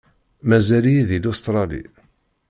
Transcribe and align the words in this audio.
Mazal-iyi 0.49 1.03
di 1.09 1.17
Lustṛali. 1.23 1.83